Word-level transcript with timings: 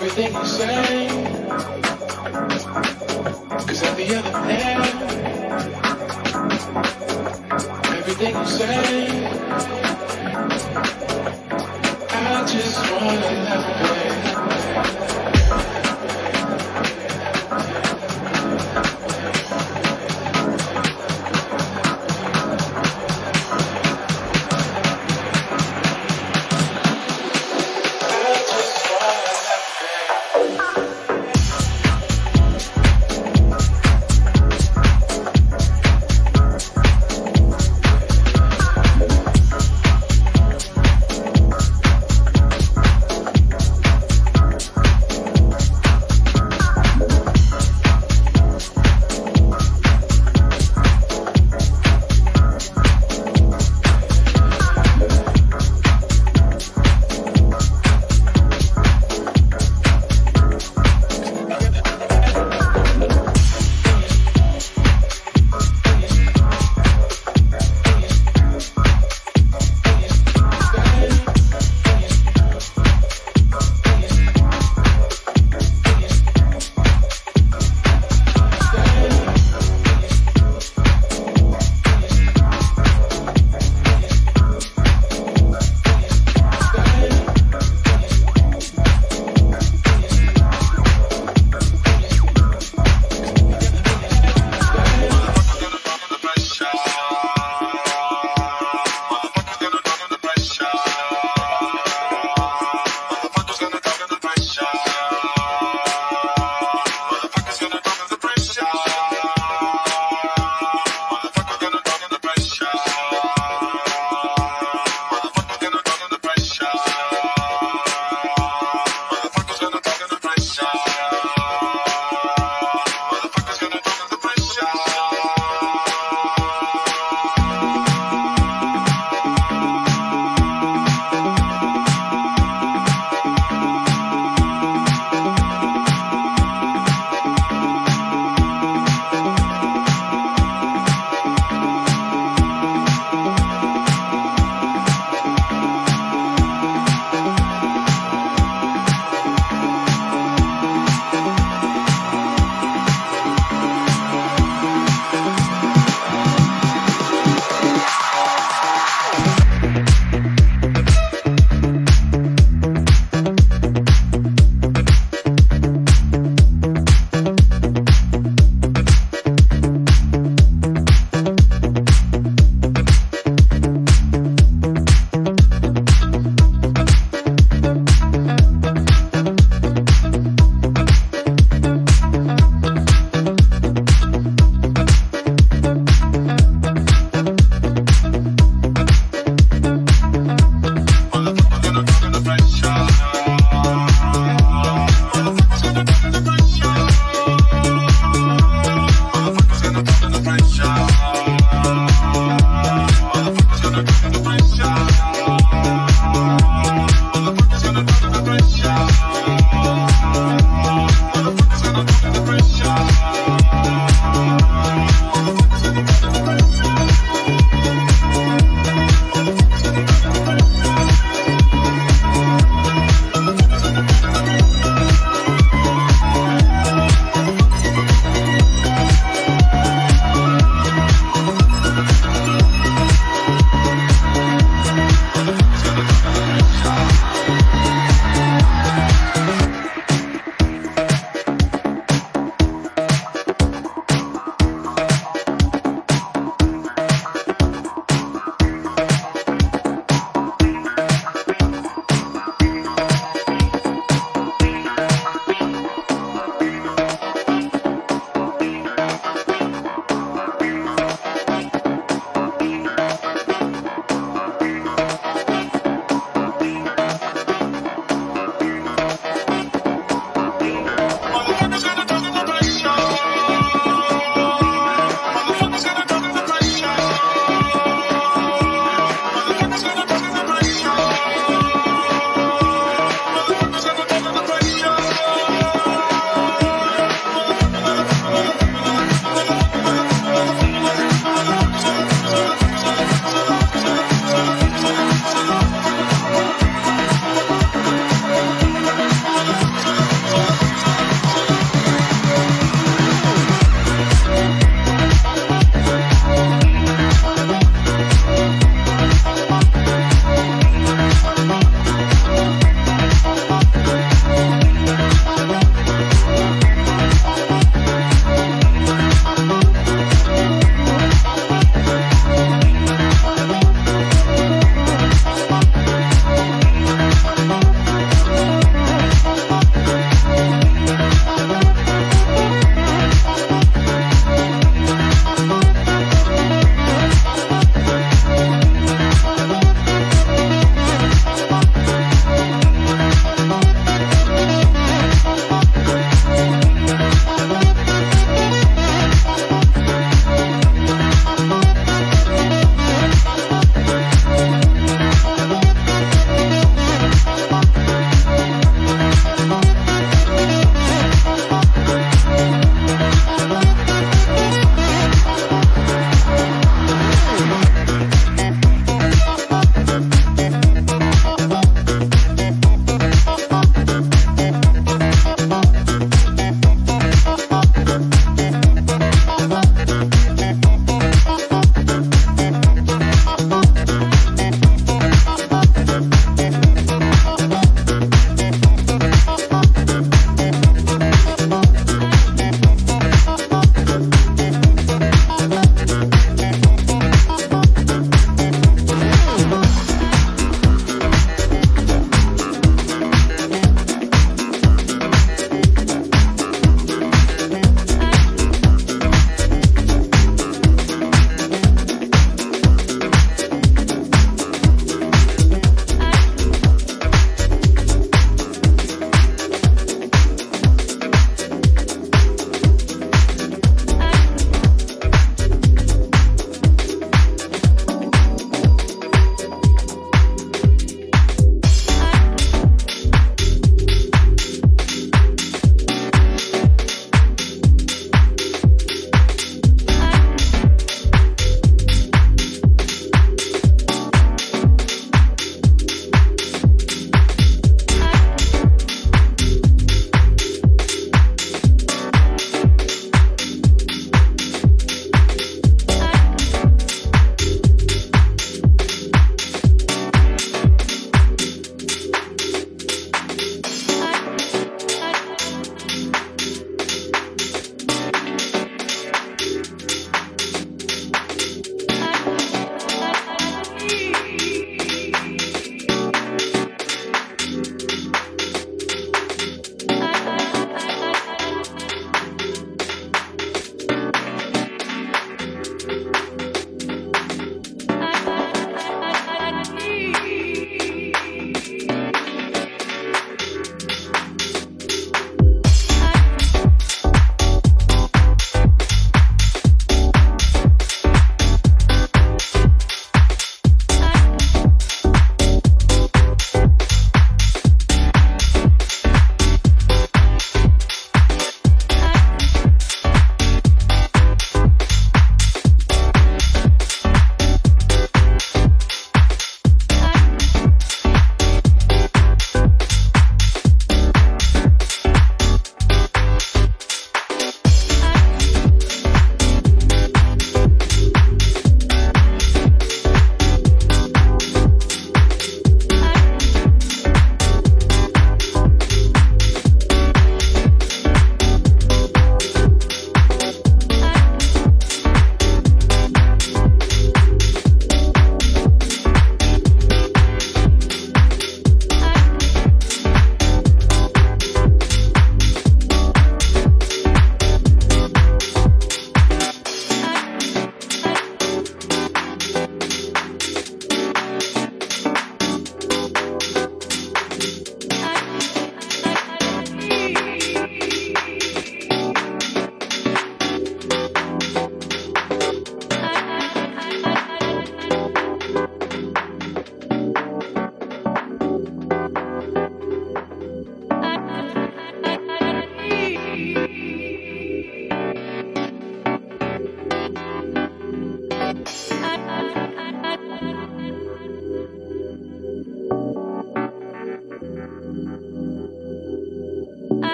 Everything 0.00 0.34
you 0.34 0.44
say. 0.46 0.99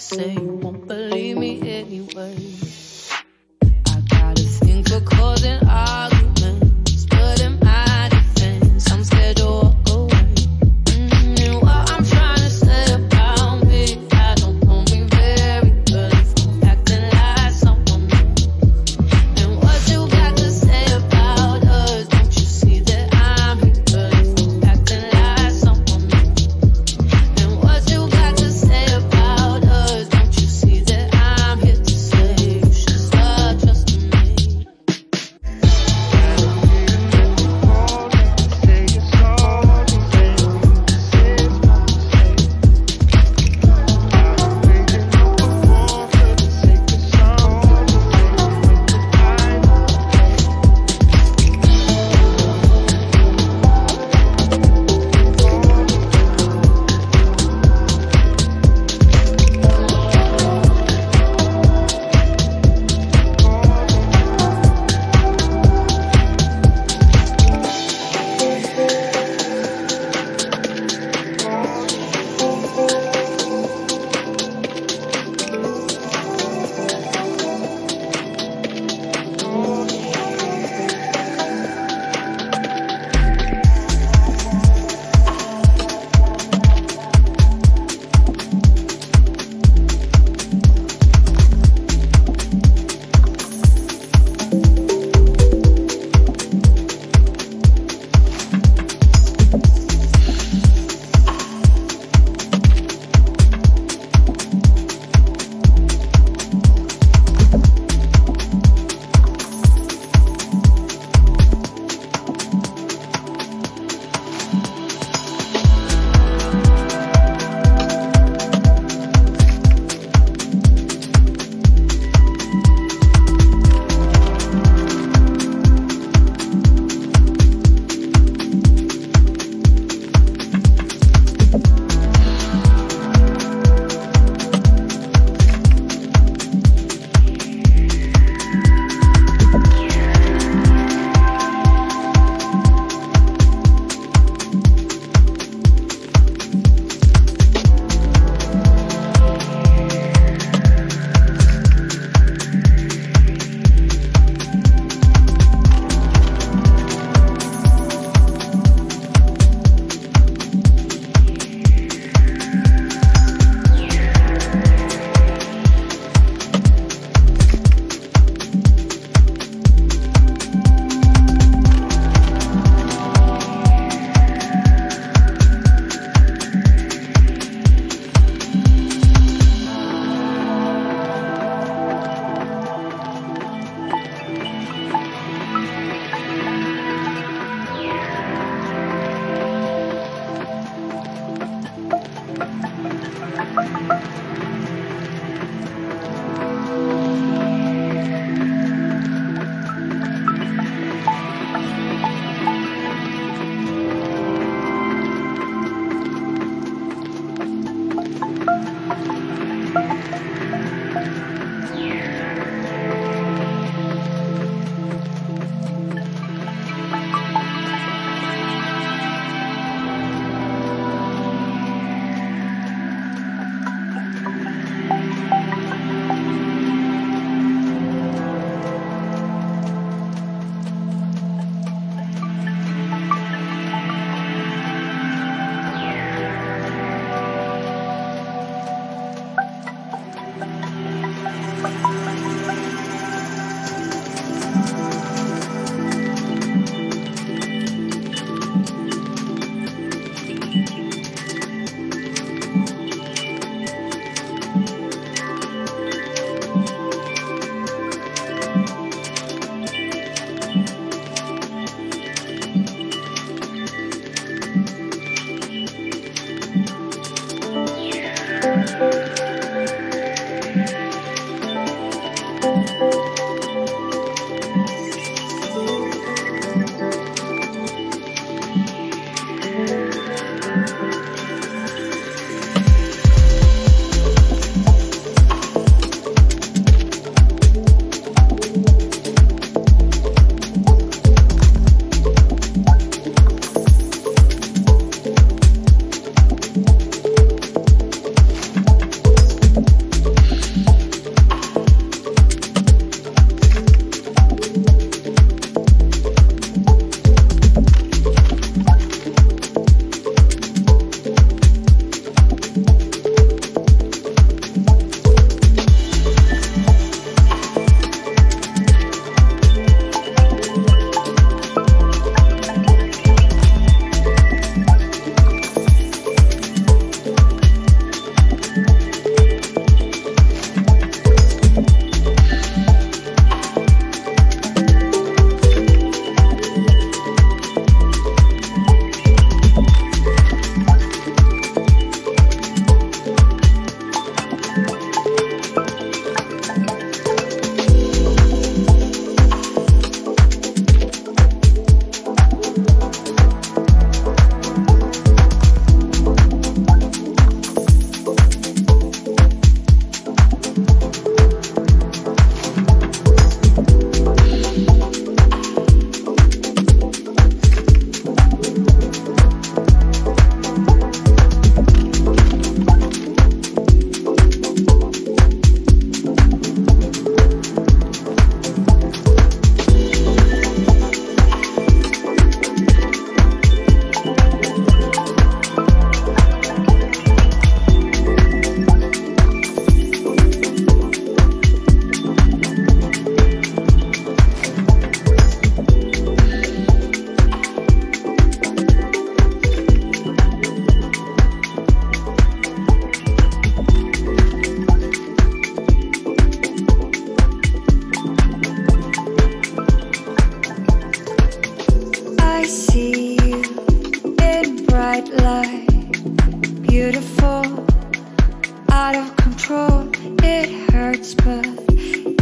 the 0.00 0.14
same. 0.14 0.49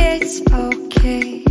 It's 0.01 0.41
okay. 0.53 1.48